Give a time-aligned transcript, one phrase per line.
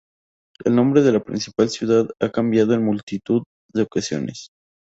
[0.65, 4.49] El nombre de la principal ciudad ha cambiado en multitud de ocasiones.